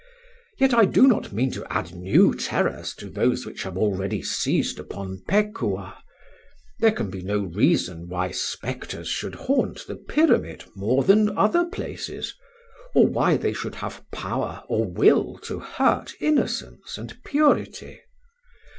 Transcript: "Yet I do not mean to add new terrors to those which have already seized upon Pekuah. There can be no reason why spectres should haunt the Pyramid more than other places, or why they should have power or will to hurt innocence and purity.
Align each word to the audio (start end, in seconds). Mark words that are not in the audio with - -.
"Yet 0.57 0.73
I 0.73 0.85
do 0.85 1.05
not 1.05 1.31
mean 1.31 1.51
to 1.51 1.65
add 1.71 1.93
new 1.93 2.33
terrors 2.33 2.95
to 2.95 3.07
those 3.07 3.45
which 3.45 3.61
have 3.61 3.77
already 3.77 4.23
seized 4.23 4.79
upon 4.79 5.21
Pekuah. 5.27 5.95
There 6.79 6.91
can 6.91 7.11
be 7.11 7.21
no 7.21 7.41
reason 7.43 8.09
why 8.09 8.31
spectres 8.31 9.07
should 9.07 9.35
haunt 9.35 9.85
the 9.85 9.93
Pyramid 9.97 10.63
more 10.75 11.03
than 11.03 11.37
other 11.37 11.65
places, 11.65 12.33
or 12.95 13.05
why 13.05 13.37
they 13.37 13.53
should 13.53 13.75
have 13.75 14.03
power 14.11 14.63
or 14.67 14.85
will 14.85 15.37
to 15.43 15.59
hurt 15.59 16.15
innocence 16.19 16.97
and 16.97 17.23
purity. 17.23 18.01